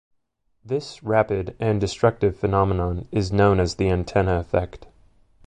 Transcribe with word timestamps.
This 0.65 1.03
rapid 1.03 1.55
and 1.59 1.79
destructive 1.79 2.35
phenomenon 2.35 3.07
is 3.11 3.31
known 3.31 3.59
as 3.59 3.75
the 3.75 3.91
antenna 3.91 4.37
effect. 4.39 4.87